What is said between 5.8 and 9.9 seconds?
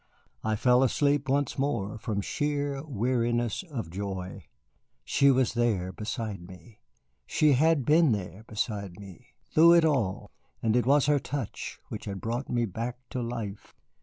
beside me. She had been there, beside me, through it